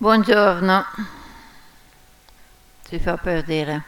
[0.00, 0.86] Buongiorno,
[2.84, 3.82] si fa per dire.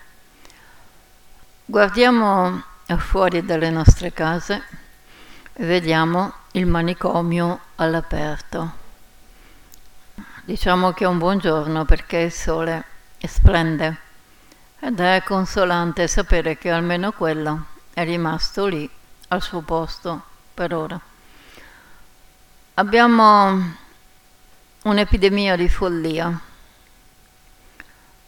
[1.64, 2.64] Guardiamo
[2.98, 4.60] fuori dalle nostre case
[5.52, 8.72] e vediamo il manicomio all'aperto.
[10.42, 12.82] Diciamo che è un buongiorno perché il sole
[13.20, 13.96] splende
[14.80, 18.90] ed è consolante sapere che almeno quello è rimasto lì
[19.28, 20.22] al suo posto
[20.54, 21.00] per ora.
[22.74, 23.88] Abbiamo
[24.82, 26.40] un'epidemia di follia.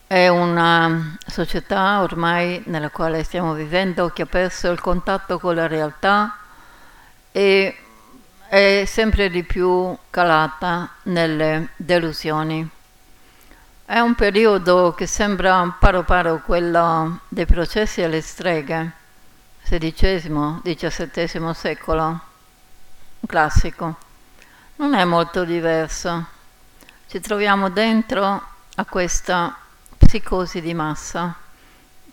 [0.07, 5.67] È una società ormai nella quale stiamo vivendo che ha perso il contatto con la
[5.67, 6.37] realtà
[7.33, 7.75] e
[8.49, 12.69] è sempre di più calata nelle delusioni.
[13.87, 18.93] È un periodo che sembra paro paro quello dei processi alle streghe,
[19.63, 23.97] XVI, XVII secolo, un classico.
[24.77, 26.32] Non è molto diverso
[27.13, 28.43] ci troviamo dentro
[28.75, 29.55] a questa
[29.99, 31.37] psicosi di massa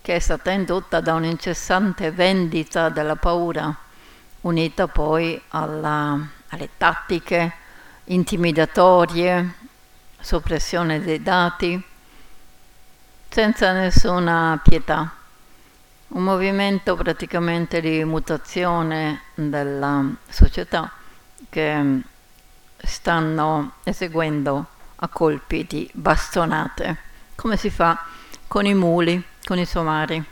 [0.02, 3.73] che è stata indotta da un'incessante vendita della paura,
[4.42, 7.54] unita poi alla, alle tattiche
[8.08, 9.54] intimidatorie,
[10.20, 11.82] soppressione dei dati,
[13.30, 15.14] senza nessuna pietà.
[16.10, 20.92] Un movimento praticamente di mutazione della società
[21.48, 22.02] che
[22.84, 26.97] stanno eseguendo a colpi di bastonate,
[27.36, 28.05] come si fa
[28.47, 30.23] con i muli, con i somari.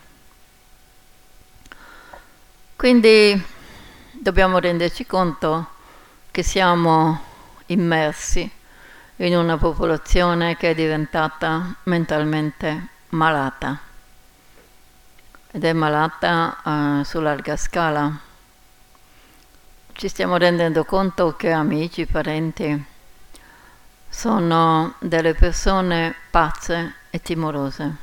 [2.75, 3.41] Quindi
[4.11, 5.67] dobbiamo renderci conto
[6.31, 7.21] che siamo
[7.67, 8.49] immersi
[9.17, 13.79] in una popolazione che è diventata mentalmente malata
[15.49, 18.19] ed è malata uh, su larga scala.
[19.93, 22.85] Ci stiamo rendendo conto che amici, parenti,
[24.09, 27.95] sono delle persone pazze e timorose.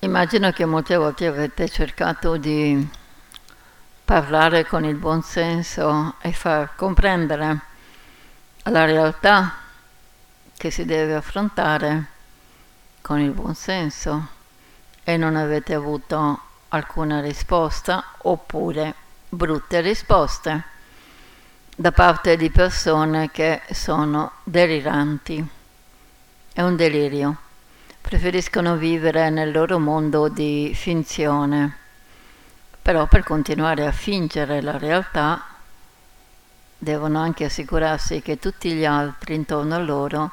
[0.00, 2.86] Immagino che molte volte avete cercato di
[4.04, 7.60] parlare con il buon senso e far comprendere
[8.64, 9.54] la realtà
[10.56, 12.06] che si deve affrontare
[13.00, 14.28] con il buon senso
[15.02, 18.94] e non avete avuto alcuna risposta oppure
[19.28, 20.72] brutte risposte
[21.76, 25.44] da parte di persone che sono deliranti.
[26.52, 27.36] È un delirio.
[28.00, 31.78] Preferiscono vivere nel loro mondo di finzione.
[32.80, 35.42] Però per continuare a fingere la realtà
[36.78, 40.30] devono anche assicurarsi che tutti gli altri intorno a loro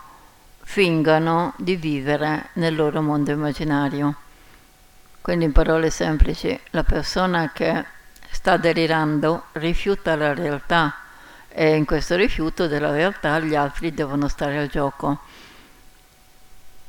[0.62, 4.16] fingano di vivere nel loro mondo immaginario.
[5.22, 7.84] Quindi in parole semplici, la persona che
[8.30, 11.01] sta delirando rifiuta la realtà
[11.54, 15.20] e in questo rifiuto della realtà gli altri devono stare al gioco,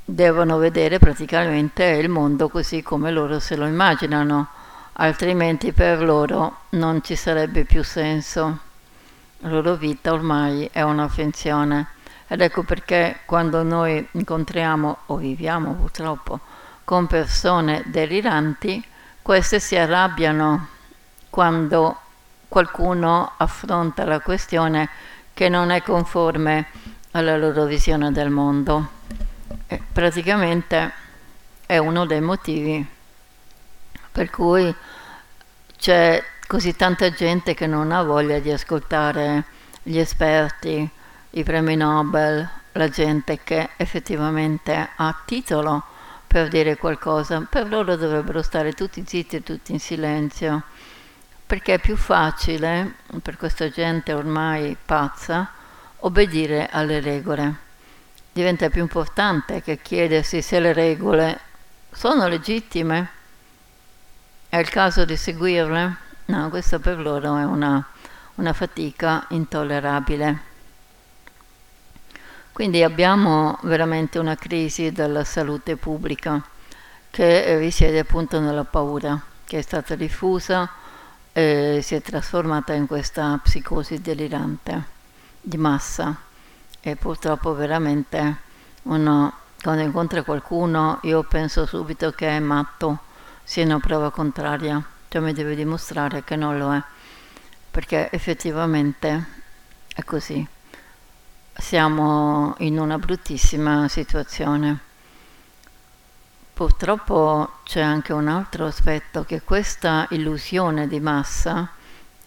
[0.05, 4.49] devono vedere praticamente il mondo così come loro se lo immaginano,
[4.95, 8.59] altrimenti per loro non ci sarebbe più senso.
[9.39, 11.89] La loro vita ormai è una finzione.
[12.29, 16.41] Ed ecco perché quando noi incontriamo o viviamo purtroppo
[16.85, 18.83] con persone deliranti,
[19.21, 20.69] queste si arrabbiano
[21.31, 21.99] quando
[22.53, 24.91] qualcuno affronta la questione
[25.33, 26.67] che non è conforme
[27.13, 28.91] alla loro visione del mondo.
[29.67, 30.93] E praticamente
[31.65, 32.87] è uno dei motivi
[34.13, 34.75] per cui
[35.79, 39.45] c'è così tanta gente che non ha voglia di ascoltare
[39.83, 40.87] gli esperti,
[41.31, 45.85] i premi Nobel, la gente che effettivamente ha titolo
[46.27, 47.47] per dire qualcosa.
[47.49, 50.65] Per loro dovrebbero stare tutti zitti e tutti in silenzio
[51.53, 55.51] perché è più facile per questa gente ormai pazza
[55.99, 57.57] obbedire alle regole.
[58.33, 61.39] Diventa più importante che chiedersi se le regole
[61.91, 63.11] sono legittime.
[64.49, 65.97] È il caso di seguirle?
[66.25, 67.87] No, questo per loro è una,
[68.37, 70.39] una fatica intollerabile.
[72.51, 76.43] Quindi abbiamo veramente una crisi della salute pubblica
[77.11, 80.81] che risiede appunto nella paura che è stata diffusa
[81.33, 84.85] e si è trasformata in questa psicosi delirante
[85.41, 86.15] di massa.
[86.81, 88.37] E purtroppo veramente
[88.83, 89.33] uno
[89.63, 92.99] quando incontra qualcuno io penso subito che è matto
[93.45, 94.83] sia una prova contraria.
[95.09, 96.83] Cioè mi deve dimostrare che non lo è
[97.71, 99.27] perché effettivamente
[99.95, 100.47] è così.
[101.55, 104.91] Siamo in una bruttissima situazione
[106.55, 111.71] Purtroppo c'è anche un altro aspetto che questa illusione di massa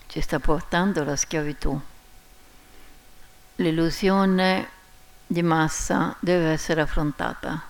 [0.07, 1.79] ci sta portando alla schiavitù.
[3.57, 4.67] L'illusione
[5.27, 7.61] di massa deve essere affrontata,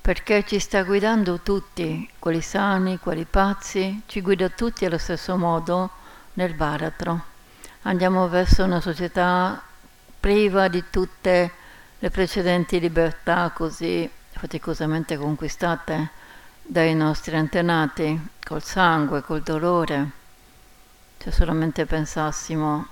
[0.00, 5.90] perché ci sta guidando tutti, quelli sani, quelli pazzi, ci guida tutti allo stesso modo
[6.34, 7.20] nel baratro.
[7.82, 9.62] Andiamo verso una società
[10.18, 11.52] priva di tutte
[12.00, 14.10] le precedenti libertà così
[14.42, 16.10] faticosamente conquistate
[16.62, 20.10] dai nostri antenati, col sangue, col dolore.
[21.16, 22.88] Se solamente pensassimo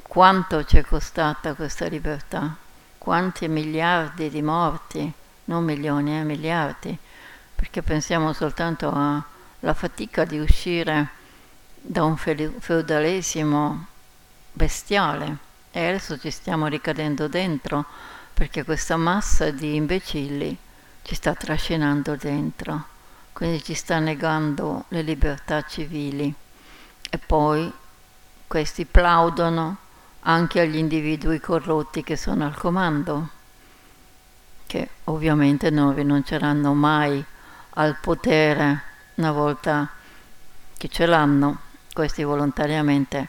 [0.00, 2.54] quanto ci è costata questa libertà,
[2.98, 5.12] quanti miliardi di morti,
[5.46, 6.96] non milioni, eh, miliardi,
[7.56, 11.08] perché pensiamo soltanto alla fatica di uscire
[11.80, 13.86] da un feudalesimo
[14.52, 15.36] bestiale
[15.72, 17.86] e adesso ci stiamo ricadendo dentro
[18.40, 20.56] perché questa massa di imbecilli
[21.02, 22.84] ci sta trascinando dentro,
[23.34, 26.34] quindi ci sta negando le libertà civili
[27.10, 27.70] e poi
[28.46, 29.76] questi plaudono
[30.20, 33.28] anche agli individui corrotti che sono al comando,
[34.66, 37.22] che ovviamente non rinunceranno mai
[37.74, 38.80] al potere
[39.16, 39.86] una volta
[40.78, 41.58] che ce l'hanno,
[41.92, 43.28] questi volontariamente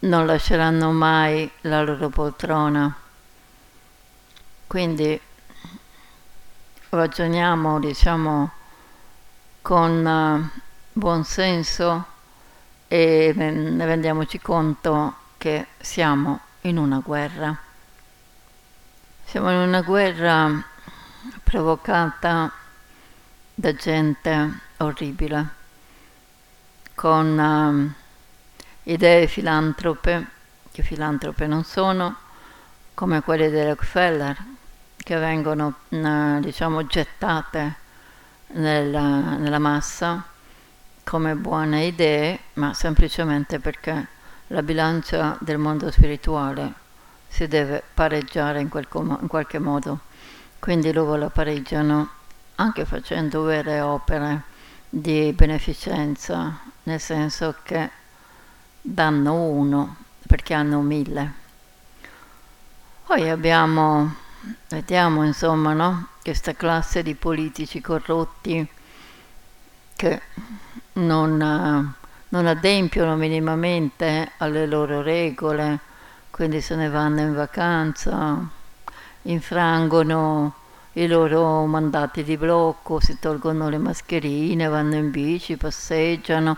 [0.00, 3.01] non lasceranno mai la loro poltrona.
[4.72, 5.20] Quindi
[6.88, 8.50] ragioniamo, diciamo,
[9.60, 10.60] con uh,
[10.94, 12.06] buon senso
[12.88, 17.54] e rendiamoci conto che siamo in una guerra.
[19.26, 20.64] Siamo in una guerra
[21.42, 22.50] provocata
[23.54, 25.48] da gente orribile,
[26.94, 30.26] con uh, idee filantrope,
[30.72, 32.16] che filantrope non sono,
[32.94, 34.51] come quelle di Rockefeller,
[35.02, 37.76] che vengono uh, diciamo gettate
[38.48, 40.24] nella, nella massa
[41.04, 44.06] come buone idee, ma semplicemente perché
[44.48, 46.72] la bilancia del mondo spirituale
[47.28, 50.00] si deve pareggiare in, quel in qualche modo.
[50.58, 52.08] Quindi loro la pareggiano
[52.56, 54.42] anche facendo vere opere
[54.88, 57.90] di beneficenza, nel senso che
[58.80, 59.96] danno uno
[60.26, 61.32] perché hanno mille.
[63.06, 64.14] Poi abbiamo,
[64.68, 66.08] vediamo insomma, no?
[66.22, 68.66] questa classe di politici corrotti
[69.96, 70.20] che
[70.94, 71.94] non
[72.32, 75.78] non adempiono minimamente alle loro regole,
[76.30, 78.38] quindi se ne vanno in vacanza,
[79.22, 80.54] infrangono
[80.92, 86.56] i loro mandati di blocco, si tolgono le mascherine, vanno in bici, passeggiano,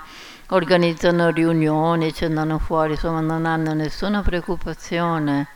[0.50, 5.48] organizzano riunioni, ci andano fuori, insomma non hanno nessuna preoccupazione,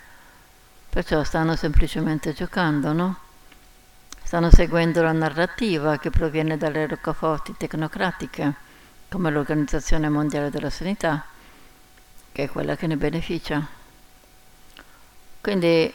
[0.90, 3.16] perciò stanno semplicemente giocando, no?
[4.22, 8.54] Stanno seguendo la narrativa che proviene dalle roccaforti tecnocratiche
[9.08, 11.24] come l'Organizzazione Mondiale della Sanità,
[12.32, 13.66] che è quella che ne beneficia.
[15.40, 15.92] Quindi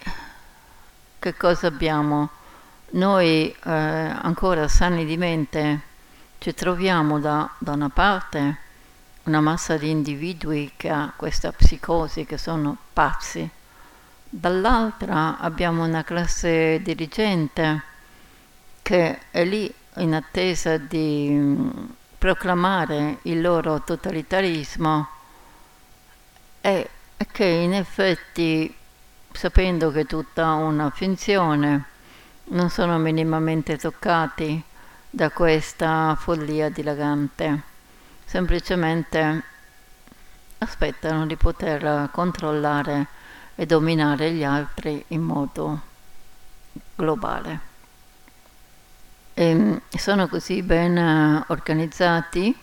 [1.19, 2.30] che cosa abbiamo?
[2.92, 5.81] Noi eh, ancora sani di mente
[6.40, 8.57] ci troviamo da, da una parte
[9.24, 13.50] una massa di individui che ha questa psicosi, che sono pazzi,
[14.35, 17.83] dall'altra abbiamo una classe dirigente
[18.81, 21.69] che è lì in attesa di
[22.18, 25.07] proclamare il loro totalitarismo
[26.62, 26.89] e
[27.31, 28.74] che in effetti,
[29.31, 31.83] sapendo che è tutta una finzione,
[32.45, 34.61] non sono minimamente toccati
[35.11, 37.61] da questa follia dilagante,
[38.25, 39.44] semplicemente
[40.57, 43.21] aspettano di poter controllare
[43.56, 45.81] e dominare gli altri in modo
[46.95, 47.72] globale.
[49.33, 52.56] E ehm, sono così ben eh, organizzati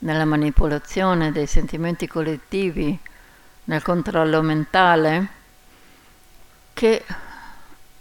[0.00, 2.98] nella manipolazione dei sentimenti collettivi,
[3.64, 5.28] nel controllo mentale,
[6.72, 7.04] che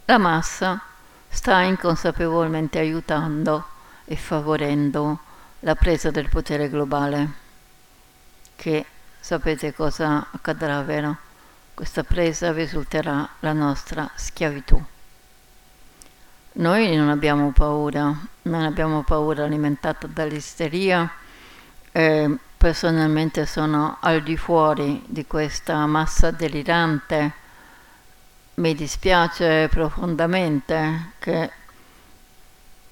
[0.05, 0.81] la massa
[1.27, 3.65] sta inconsapevolmente aiutando
[4.05, 5.19] e favorendo
[5.61, 7.29] la presa del potere globale,
[8.55, 8.85] che
[9.19, 11.27] sapete cosa accadrà, vero?
[11.79, 14.83] Questa presa risulterà la nostra schiavitù.
[16.51, 21.09] Noi non abbiamo paura, non abbiamo paura alimentata dall'isteria.
[21.93, 27.31] Eh, personalmente sono al di fuori di questa massa delirante.
[28.55, 31.49] Mi dispiace profondamente che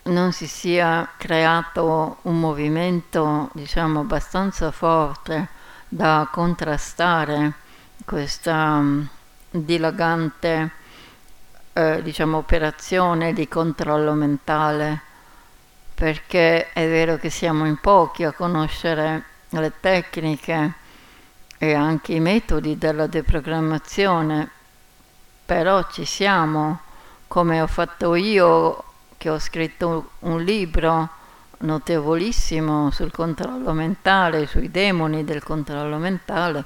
[0.04, 5.50] non si sia creato un movimento, diciamo, abbastanza forte
[5.90, 7.66] da contrastare
[8.08, 9.06] questa um,
[9.50, 10.72] dilagante
[11.74, 15.02] eh, diciamo, operazione di controllo mentale,
[15.94, 20.74] perché è vero che siamo in pochi a conoscere le tecniche
[21.58, 24.50] e anche i metodi della deprogrammazione,
[25.46, 26.80] però ci siamo,
[27.28, 28.84] come ho fatto io
[29.18, 31.10] che ho scritto un libro
[31.58, 36.64] notevolissimo sul controllo mentale, sui demoni del controllo mentale,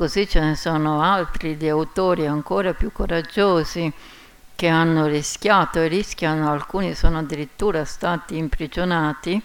[0.00, 3.92] così ce ne sono altri di autori ancora più coraggiosi
[4.54, 9.38] che hanno rischiato e rischiano, alcuni sono addirittura stati imprigionati,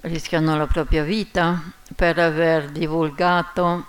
[0.00, 1.62] rischiano la propria vita
[1.94, 3.86] per aver divulgato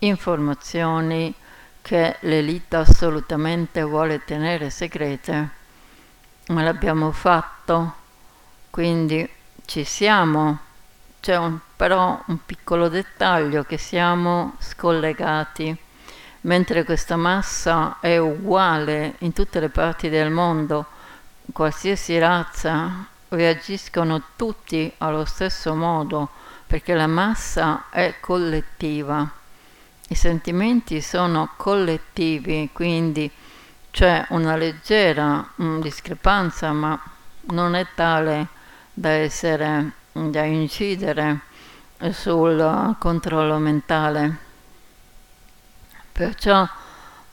[0.00, 1.32] informazioni
[1.80, 5.48] che l'elite assolutamente vuole tenere segrete,
[6.48, 7.94] ma l'abbiamo fatto,
[8.68, 9.30] quindi
[9.64, 10.70] ci siamo.
[11.22, 15.72] C'è un, però un piccolo dettaglio che siamo scollegati,
[16.40, 20.84] mentre questa massa è uguale in tutte le parti del mondo,
[21.52, 26.28] qualsiasi razza, reagiscono tutti allo stesso modo,
[26.66, 29.30] perché la massa è collettiva.
[30.08, 33.30] I sentimenti sono collettivi, quindi
[33.92, 37.00] c'è una leggera mh, discrepanza, ma
[37.42, 38.48] non è tale
[38.92, 41.40] da essere da incidere
[42.10, 44.36] sul controllo mentale.
[46.12, 46.68] Perciò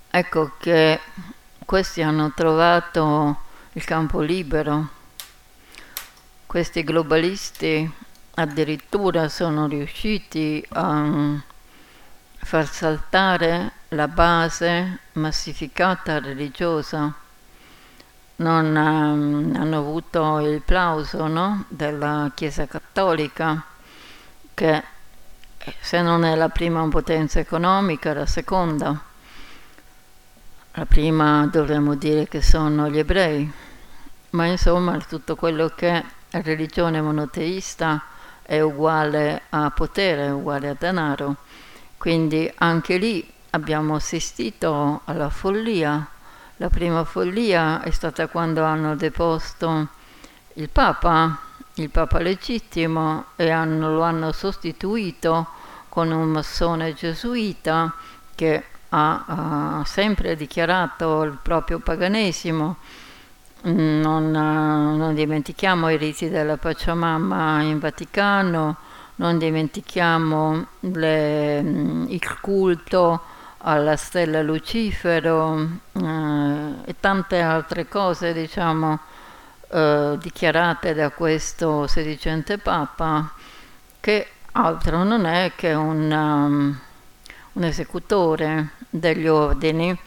[0.09, 0.99] ecco che
[1.65, 3.41] questi hanno trovato
[3.73, 4.89] il campo libero.
[6.45, 7.91] Questi globalisti
[8.35, 11.41] addirittura sono riusciti a
[12.37, 17.13] far saltare la base massificata religiosa.
[18.39, 21.65] Non um, hanno avuto il plauso no?
[21.67, 23.63] della Chiesa Cattolica,
[24.53, 24.83] che
[25.79, 28.99] se non è la prima potenza economica, la seconda.
[30.73, 33.51] La prima dovremmo dire che sono gli ebrei,
[34.31, 38.03] ma insomma tutto quello che è religione monoteista
[38.41, 41.35] è uguale a potere, è uguale a denaro
[41.99, 46.07] quindi anche lì abbiamo assistito alla follia.
[46.61, 49.87] La prima follia è stata quando hanno deposto
[50.55, 51.39] il Papa,
[51.75, 55.47] il Papa legittimo, e hanno, lo hanno sostituito
[55.87, 57.93] con un massone gesuita
[58.35, 59.23] che ha,
[59.79, 62.75] ha sempre dichiarato il proprio paganesimo.
[63.61, 68.75] Non, non dimentichiamo i riti della Pacciamamma in Vaticano,
[69.15, 71.59] non dimentichiamo le,
[72.09, 73.21] il culto
[73.61, 78.99] alla stella Lucifero eh, e tante altre cose, diciamo,
[79.69, 83.31] eh, dichiarate da questo sedicente Papa,
[83.99, 86.79] che altro non è che un, um,
[87.53, 89.97] un esecutore degli ordini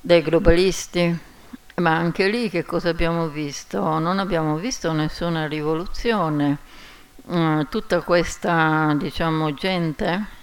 [0.00, 1.30] dei globalisti.
[1.76, 3.98] Ma anche lì che cosa abbiamo visto?
[3.98, 6.58] Non abbiamo visto nessuna rivoluzione
[7.28, 10.40] eh, tutta questa diciamo, gente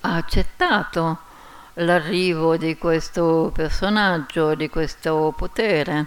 [0.00, 1.18] ha accettato
[1.74, 6.06] l'arrivo di questo personaggio, di questo potere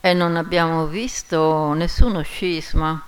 [0.00, 3.00] e non abbiamo visto nessuno scisma.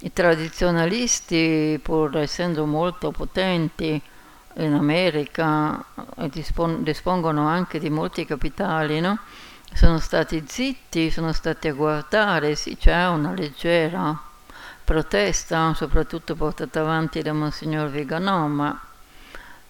[0.00, 4.00] I tradizionalisti, pur essendo molto potenti
[4.58, 5.84] in America,
[6.16, 9.18] e dispon- dispongono anche di molti capitali, no?
[9.72, 14.18] sono stati zitti, sono stati a guardare, sì c'è una leggera
[14.84, 18.80] protesta, soprattutto portata avanti da Monsignor Viganò, ma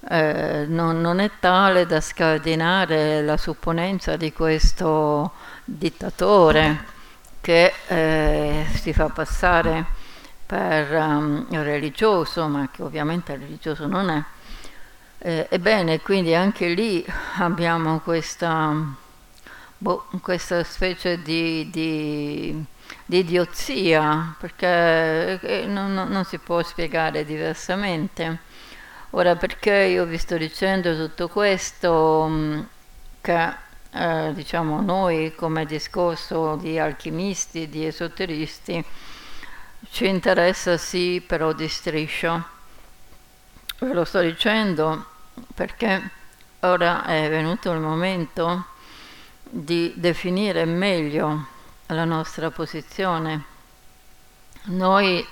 [0.09, 5.33] eh, non, non, è tale da scardinare la supponenza di questo
[5.65, 6.85] dittatore
[7.41, 9.85] che eh, si fa passare
[10.47, 14.23] per um, religioso, ma che ovviamente religioso non è.
[15.19, 17.05] Eh, ebbene, quindi anche lì
[17.39, 18.73] abbiamo questa,
[19.79, 22.67] boh, questa specie di, di
[23.05, 28.41] di idiozia, perché eh, non, non, si può spiegare diversamente.
[29.17, 32.27] Ora, perché io vi sto dicendo tutto questo?
[32.29, 32.61] Mm,
[33.23, 33.55] che
[33.93, 38.85] eh, diciamo noi come discorso di alchimisti, di esoteristi,
[39.91, 42.45] ci interessa sì, però di striscio.
[43.79, 45.07] Ve lo sto dicendo
[45.55, 46.11] perché
[46.61, 48.67] ora è venuto il momento
[49.49, 51.47] di definire meglio
[51.87, 53.45] la nostra posizione.
[54.65, 55.27] Noi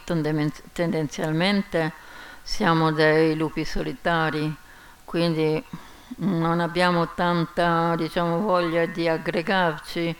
[0.72, 2.03] tendenzialmente
[2.46, 4.54] siamo dei lupi solitari,
[5.06, 5.64] quindi
[6.16, 10.14] non abbiamo tanta diciamo, voglia di aggregarci,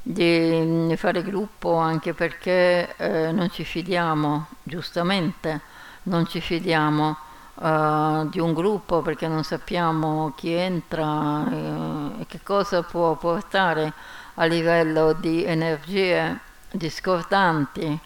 [0.00, 5.60] di fare gruppo, anche perché eh, non ci fidiamo, giustamente,
[6.04, 7.16] non ci fidiamo
[7.54, 13.92] uh, di un gruppo perché non sappiamo chi entra eh, e che cosa può portare
[14.34, 16.38] a livello di energie
[16.70, 17.98] discordanti,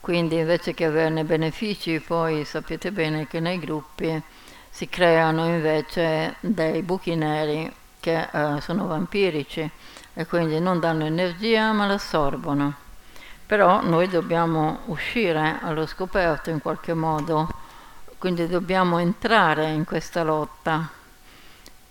[0.00, 4.20] quindi invece che averne benefici, poi sapete bene che nei gruppi
[4.70, 9.70] si creano invece dei buchi neri che eh, sono vampirici
[10.14, 12.74] e quindi non danno energia ma l'assorbono.
[13.44, 17.48] Però noi dobbiamo uscire allo scoperto in qualche modo,
[18.16, 20.88] quindi dobbiamo entrare in questa lotta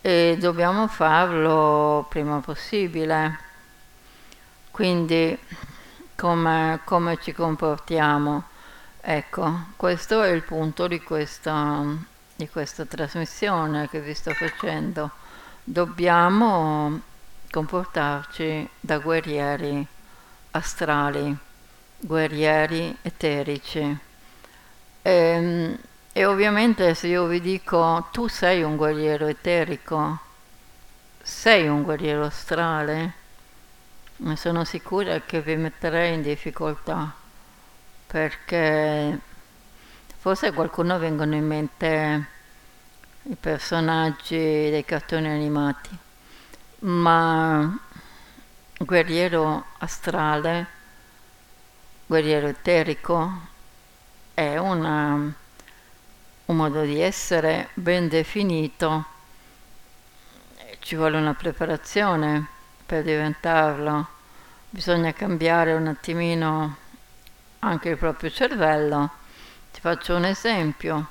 [0.01, 3.39] e dobbiamo farlo prima possibile.
[4.71, 5.37] Quindi
[6.19, 8.43] come, come ci comportiamo?
[8.99, 11.81] Ecco, questo è il punto di questa,
[12.35, 15.11] di questa trasmissione che vi sto facendo.
[15.63, 16.99] Dobbiamo
[17.49, 19.87] comportarci da guerrieri
[20.51, 21.33] astrali,
[21.99, 23.97] guerrieri eterici.
[25.01, 25.77] E, ehm,
[26.11, 30.19] e ovviamente se io vi dico tu sei un guerriero eterico,
[31.21, 33.18] sei un guerriero astrale,
[34.35, 37.13] sono sicura che vi metterei in difficoltà
[38.05, 39.19] perché
[40.17, 42.27] forse a qualcuno vengono in mente
[43.21, 45.95] i personaggi dei cartoni animati,
[46.79, 47.77] ma
[48.79, 50.67] guerriero astrale,
[52.07, 53.31] guerriero eterico,
[54.33, 55.13] è una,
[56.45, 59.05] un modo di essere ben definito,
[60.79, 62.57] ci vuole una preparazione
[62.89, 64.07] per diventarlo,
[64.67, 66.75] bisogna cambiare un attimino
[67.59, 69.11] anche il proprio cervello.
[69.71, 71.07] Ti faccio un esempio.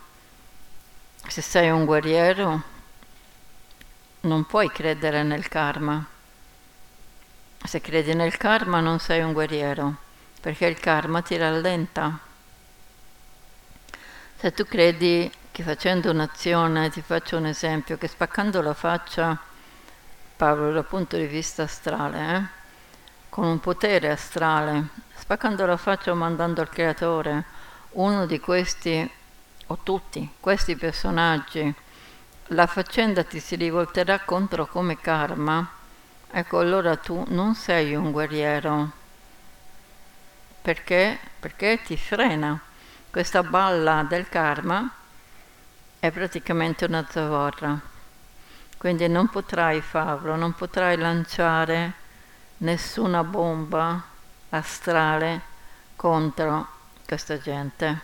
[1.28, 2.62] Se sei un guerriero,
[4.23, 6.04] non puoi credere nel karma.
[7.64, 9.99] Se credi nel karma non sei un guerriero,
[10.40, 12.18] perché il karma ti rallenta.
[14.35, 19.47] Se tu credi che facendo un'azione, ti faccio un esempio, che spaccando la faccia,
[20.38, 22.42] parlo dal punto di vista astrale, eh,
[23.28, 27.45] con un potere astrale, spaccando la faccia o mandando al creatore
[27.92, 29.11] uno di questi,
[29.66, 31.75] o tutti, questi personaggi,
[32.52, 35.68] la faccenda ti si rivolterà contro come karma,
[36.30, 38.92] ecco allora tu non sei un guerriero.
[40.62, 41.18] Perché?
[41.40, 42.61] Perché ti frena.
[43.11, 44.88] Questa balla del karma
[45.98, 47.96] è praticamente una zavorra.
[48.79, 51.93] Quindi non potrai farlo, non potrai lanciare
[52.59, 54.01] nessuna bomba
[54.51, 55.41] astrale
[55.97, 56.69] contro
[57.05, 58.01] questa gente.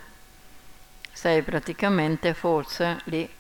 [1.13, 3.33] Sei praticamente forse lì,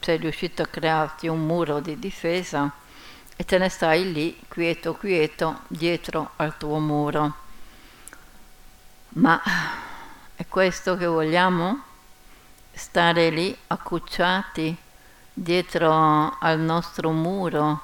[0.00, 2.68] sei riuscito a crearti un muro di difesa
[3.36, 7.34] e te ne stai lì quieto quieto dietro al tuo muro.
[9.10, 9.40] Ma
[10.34, 11.82] è questo che vogliamo?
[12.72, 14.76] Stare lì accucciati
[15.34, 17.80] dietro al nostro muro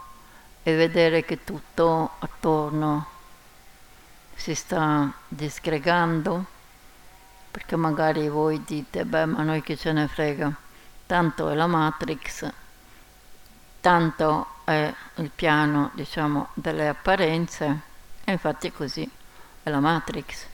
[0.63, 3.07] e vedere che tutto attorno
[4.35, 6.45] si sta disgregando,
[7.51, 10.55] perché magari voi dite, beh, ma noi che ce ne frega,
[11.07, 12.49] tanto è la Matrix,
[13.81, 17.81] tanto è il piano, diciamo, delle apparenze,
[18.25, 19.11] e infatti è così,
[19.63, 20.47] è la Matrix.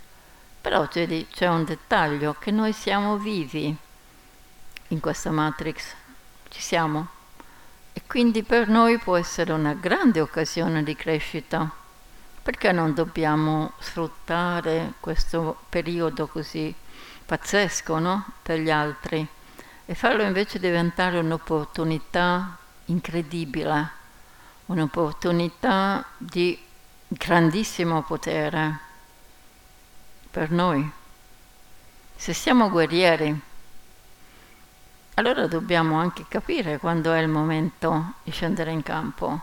[0.61, 3.77] Però c'è, c'è un dettaglio, che noi siamo vivi
[4.89, 5.95] in questa Matrix,
[6.49, 7.09] ci siamo
[7.93, 11.71] e quindi per noi può essere una grande occasione di crescita.
[12.43, 16.75] Perché non dobbiamo sfruttare questo periodo così
[17.25, 18.25] pazzesco no?
[18.43, 19.27] per gli altri
[19.85, 22.57] e farlo invece diventare un'opportunità
[22.87, 23.91] incredibile,
[24.67, 26.59] un'opportunità di
[27.09, 28.79] grandissimo potere
[30.31, 30.89] per noi.
[32.15, 33.41] Se siamo guerrieri,
[35.19, 39.41] allora dobbiamo anche capire quando è il momento di scendere in campo,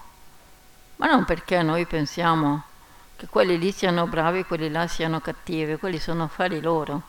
[0.97, 2.63] ma non perché noi pensiamo
[3.15, 7.01] che quelli lì siano bravi, quelli là siano cattivi, quelli sono affari loro,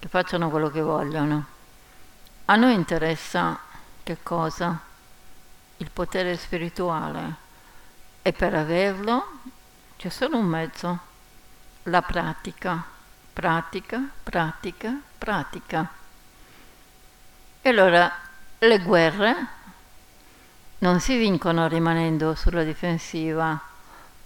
[0.00, 1.46] che facciano quello che vogliono.
[2.46, 3.60] A noi interessa
[4.02, 4.76] che cosa?
[5.76, 7.34] Il potere spirituale
[8.22, 9.38] e per averlo
[9.96, 10.98] c'è solo un mezzo,
[11.84, 12.84] la pratica,
[13.32, 15.99] pratica, pratica, pratica.
[17.62, 18.10] E allora
[18.58, 19.46] le guerre
[20.78, 23.60] non si vincono rimanendo sulla difensiva,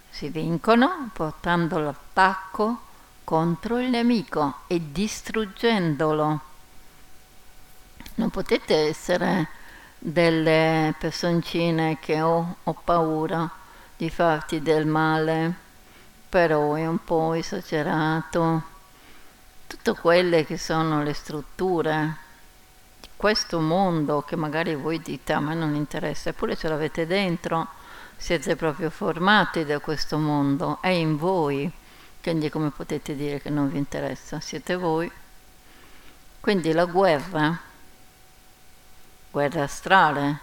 [0.09, 2.81] si vincono portando l'attacco
[3.25, 6.41] contro il nemico e distruggendolo.
[8.15, 9.49] Non potete essere
[9.99, 13.51] delle personcine che ho, ho paura
[13.97, 15.53] di farti del male,
[16.29, 18.63] però è un po' esagerato.
[19.67, 22.23] Tutte quelle che sono le strutture
[23.17, 27.69] questo mondo che magari voi dite a me non interessa, eppure ce l'avete dentro,
[28.17, 31.71] siete proprio formati da questo mondo, è in voi,
[32.25, 34.41] quindi come potete dire che non vi interessa?
[34.41, 35.11] Siete voi.
[36.41, 37.59] Quindi la guerra,
[39.31, 40.41] guerra astrale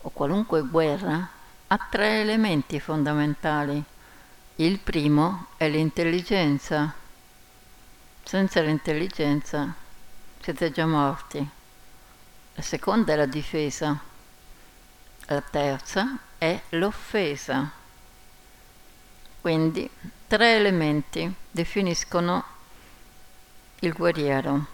[0.00, 1.28] o qualunque guerra,
[1.66, 3.84] ha tre elementi fondamentali.
[4.56, 6.94] Il primo è l'intelligenza.
[8.22, 9.74] Senza l'intelligenza
[10.40, 11.46] siete già morti.
[12.54, 13.98] La seconda è la difesa.
[15.26, 17.70] La terza è l'offesa.
[19.40, 19.88] Quindi
[20.26, 22.44] tre elementi definiscono
[23.80, 24.66] il guerriero.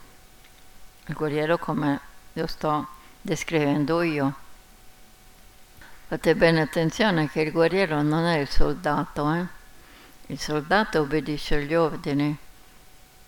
[1.07, 2.01] Il guerriero come
[2.35, 2.87] lo sto
[3.21, 4.35] descrivendo io.
[6.09, 9.47] Fate bene attenzione che il guerriero non è il soldato, eh?
[10.27, 12.37] Il soldato obbedisce agli ordini,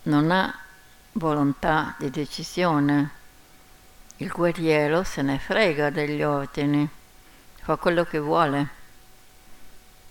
[0.02, 0.58] non ha
[1.12, 3.10] volontà di decisione.
[4.20, 6.86] Il guerriero se ne frega degli ordini,
[7.62, 8.68] fa quello che vuole.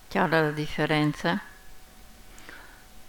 [0.08, 1.38] Chiara la differenza?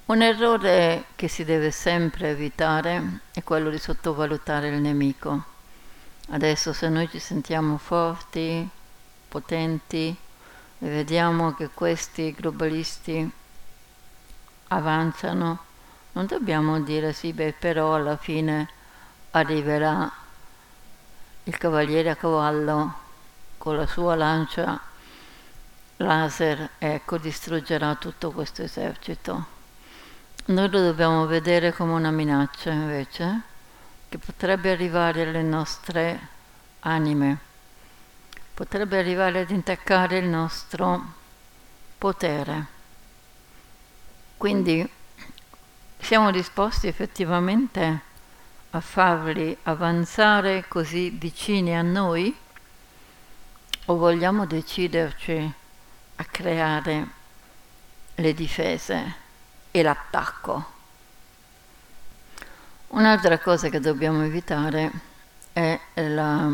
[0.06, 5.44] Un errore che si deve sempre evitare è quello di sottovalutare il nemico.
[6.30, 8.70] Adesso se noi ci sentiamo forti,
[9.28, 10.16] potenti
[10.78, 13.28] e vediamo che questi globalisti
[14.68, 15.64] avanzano,
[16.12, 18.70] non dobbiamo dire sì, beh, però alla fine
[19.32, 20.20] arriverà
[21.44, 22.94] il cavaliere a cavallo
[23.58, 24.80] con la sua lancia
[25.98, 29.60] laser, ecco, distruggerà tutto questo esercito.
[30.46, 33.42] Noi lo dobbiamo vedere come una minaccia invece,
[34.10, 36.28] che potrebbe arrivare alle nostre
[36.80, 37.50] anime
[38.62, 41.14] potrebbe arrivare ad intaccare il nostro
[41.98, 42.66] potere.
[44.38, 44.88] Quindi
[45.98, 48.02] siamo disposti effettivamente
[48.74, 52.36] a farli avanzare così vicini a noi
[53.86, 55.54] o vogliamo deciderci
[56.16, 57.08] a creare
[58.16, 59.16] le difese
[59.72, 60.80] e l'attacco?
[62.88, 64.92] Un'altra cosa che dobbiamo evitare
[65.54, 66.50] è la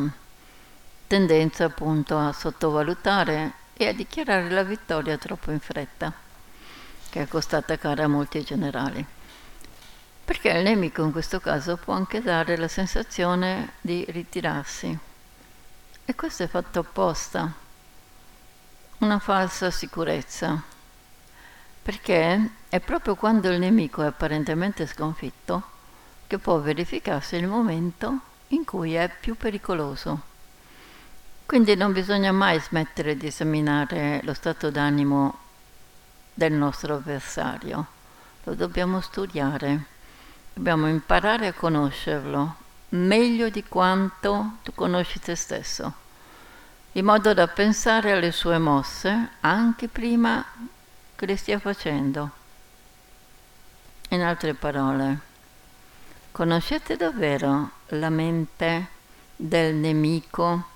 [1.06, 6.12] tendenza appunto a sottovalutare e a dichiarare la vittoria troppo in fretta,
[7.10, 9.06] che è costata cara a molti generali.
[10.28, 15.00] Perché il nemico in questo caso può anche dare la sensazione di ritirarsi.
[16.04, 17.50] E questo è fatto apposta,
[18.98, 20.62] una falsa sicurezza,
[21.82, 25.64] perché è proprio quando il nemico è apparentemente sconfitto
[26.28, 30.20] che può verificarsi il momento in cui è più pericoloso.
[31.46, 35.38] Quindi non bisogna mai smettere di esaminare lo stato d'animo
[36.34, 37.86] del nostro avversario,
[38.44, 39.96] lo dobbiamo studiare,
[40.58, 42.56] dobbiamo imparare a conoscerlo
[42.90, 45.94] meglio di quanto tu conosci te stesso,
[46.94, 50.44] in modo da pensare alle sue mosse anche prima
[51.16, 52.32] che le stia facendo.
[54.10, 55.20] In altre parole,
[56.32, 58.88] conoscete davvero la mente
[59.36, 60.76] del nemico?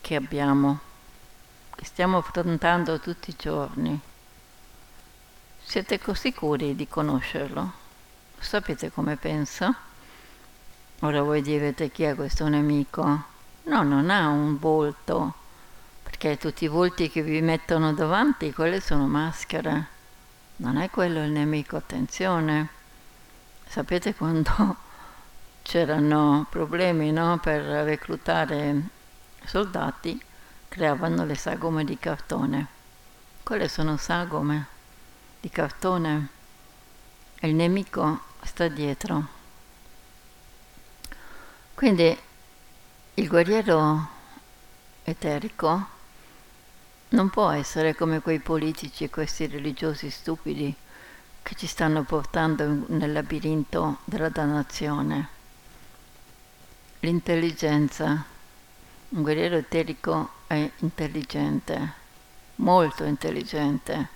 [0.00, 0.80] che abbiamo,
[1.76, 4.00] che stiamo affrontando tutti i giorni.
[5.62, 7.81] Siete sicuri di conoscerlo?
[8.42, 9.74] Sapete come pensa?
[11.00, 13.24] Ora voi direte chi è questo nemico?
[13.62, 15.32] No, non ha un volto,
[16.02, 19.86] perché tutti i volti che vi mettono davanti, quelle sono maschere.
[20.56, 22.68] Non è quello il nemico, attenzione.
[23.66, 24.76] Sapete quando
[25.62, 28.82] c'erano problemi no, per reclutare
[29.44, 30.20] soldati
[30.68, 32.66] creavano le sagome di cartone.
[33.42, 34.66] Quelle sono sagome
[35.40, 36.28] di cartone
[37.42, 39.26] il nemico sta dietro.
[41.74, 42.18] Quindi
[43.14, 44.08] il guerriero
[45.04, 45.86] eterico
[47.10, 50.74] non può essere come quei politici e questi religiosi stupidi
[51.42, 55.28] che ci stanno portando nel labirinto della dannazione.
[57.00, 58.24] L'intelligenza
[59.12, 61.92] un guerriero eterico è intelligente,
[62.56, 64.08] molto intelligente,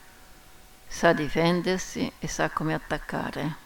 [0.86, 3.65] sa difendersi e sa come attaccare.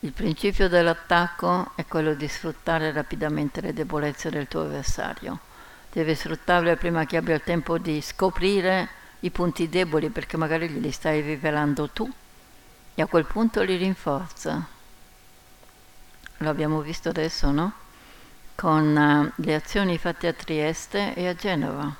[0.00, 5.40] Il principio dell'attacco è quello di sfruttare rapidamente le debolezze del tuo avversario.
[5.90, 8.88] Devi sfruttarle prima che abbia il tempo di scoprire
[9.20, 12.08] i punti deboli perché magari glieli stai rivelando tu
[12.94, 14.64] e a quel punto li rinforza.
[16.38, 17.72] L'abbiamo visto adesso, no?
[18.54, 21.92] con uh, le azioni fatte a Trieste e a Genova.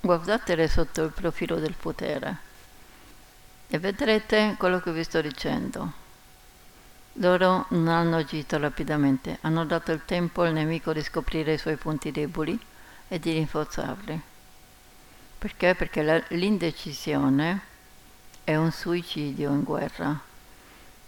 [0.00, 2.38] Guardatele sotto il profilo del potere
[3.68, 6.03] e vedrete quello che vi sto dicendo.
[7.14, 11.76] Loro non hanno agito rapidamente, hanno dato il tempo al nemico di scoprire i suoi
[11.76, 12.58] punti deboli
[13.08, 14.20] e di rinforzarli.
[15.38, 15.74] Perché?
[15.74, 17.60] Perché la, l'indecisione
[18.42, 20.32] è un suicidio in guerra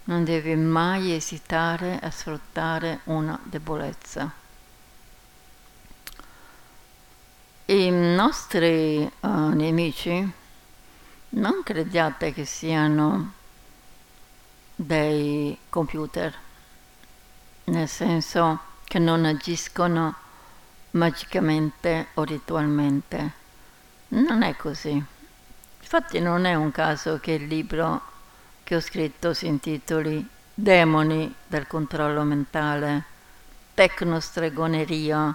[0.06, 4.32] non devi mai esitare a sfruttare una debolezza.
[7.66, 10.32] I nostri uh, nemici
[11.30, 13.32] non crediate che siano
[14.76, 16.34] dei computer,
[17.64, 20.14] nel senso che non agiscono
[20.92, 23.32] magicamente o ritualmente.
[24.08, 25.02] Non è così.
[25.80, 28.02] Infatti non è un caso che il libro
[28.62, 33.04] che ho scritto si intitoli Demoni del controllo mentale,
[33.74, 35.34] tecnostregoneria.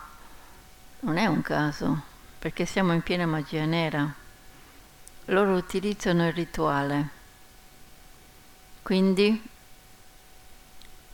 [1.01, 2.01] Non è un caso
[2.39, 4.13] perché siamo in piena magia nera.
[5.25, 7.09] Loro utilizzano il rituale,
[8.81, 9.49] quindi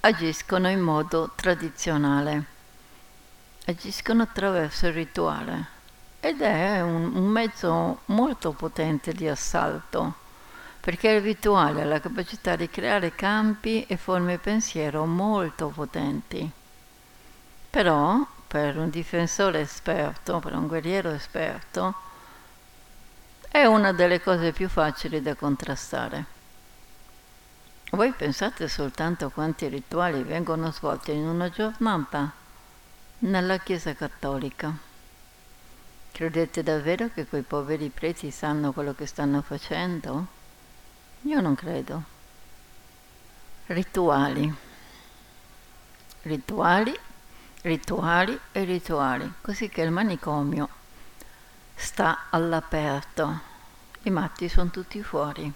[0.02, 2.46] agiscono in modo tradizionale,
[3.66, 5.66] agiscono attraverso il rituale
[6.20, 10.26] ed è un, un mezzo molto potente di assalto
[10.88, 16.50] perché il rituale ha la capacità di creare campi e forme pensiero molto potenti.
[17.70, 21.94] Però per un difensore esperto, per un guerriero esperto,
[23.50, 26.37] è una delle cose più facili da contrastare.
[27.92, 32.32] Voi pensate soltanto quanti rituali vengono svolti in una giornata
[33.20, 34.76] nella Chiesa Cattolica.
[36.12, 40.26] Credete davvero che quei poveri preti sanno quello che stanno facendo?
[41.22, 42.04] Io non credo.
[43.68, 44.54] Rituali.
[46.24, 47.00] Rituali
[47.68, 50.70] rituali e rituali, così che il manicomio
[51.76, 53.40] sta all'aperto,
[54.04, 55.52] i matti sono tutti fuori.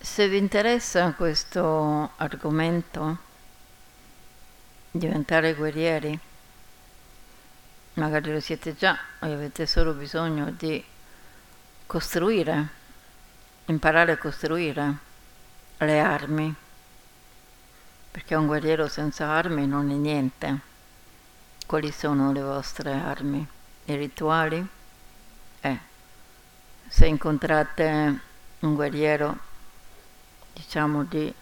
[0.00, 3.18] Se vi interessa questo argomento,
[4.90, 6.18] diventare guerrieri,
[7.94, 10.82] magari lo siete già e avete solo bisogno di
[11.86, 12.68] costruire,
[13.66, 14.98] imparare a costruire
[15.78, 16.54] le armi
[18.10, 20.58] perché un guerriero senza armi non è niente.
[21.66, 23.46] Quali sono le vostre armi?
[23.84, 24.66] I rituali?
[25.60, 25.78] Eh,
[26.88, 28.20] se incontrate
[28.60, 29.38] un guerriero,
[30.58, 31.32] diciamo di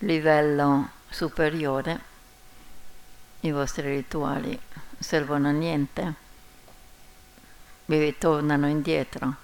[0.00, 1.98] livello superiore,
[3.40, 4.58] i vostri rituali
[4.98, 6.14] servono a niente,
[7.86, 9.34] vi ritornano indietro,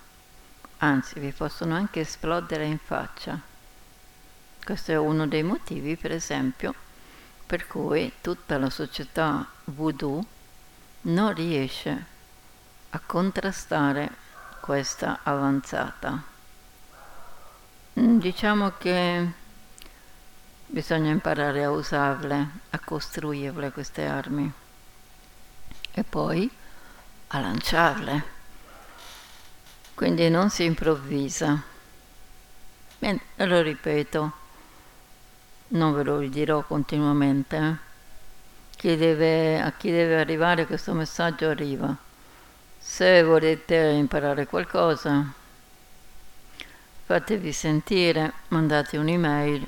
[0.78, 3.40] anzi vi possono anche esplodere in faccia.
[4.62, 6.74] Questo è uno dei motivi, per esempio,
[7.46, 10.22] per cui tutta la società voodoo
[11.02, 12.04] non riesce
[12.90, 14.10] a contrastare
[14.60, 16.34] questa avanzata.
[17.98, 19.26] Mm, diciamo che
[20.66, 24.52] bisogna imparare a usarle, a costruirle queste armi
[25.92, 26.50] e poi
[27.28, 28.24] a lanciarle.
[29.94, 31.62] Quindi non si improvvisa.
[32.98, 34.32] E lo ripeto,
[35.68, 37.56] non ve lo dirò continuamente.
[37.56, 37.76] Eh.
[38.76, 41.96] Chi deve, a chi deve arrivare questo messaggio arriva.
[42.78, 45.32] Se volete imparare qualcosa,
[47.06, 49.64] fatevi sentire, mandate un'email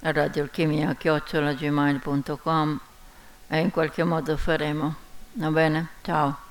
[0.00, 2.80] a radioalchimia.gmail.com
[3.46, 4.96] e in qualche modo faremo.
[5.34, 5.90] Va bene?
[6.02, 6.49] Ciao!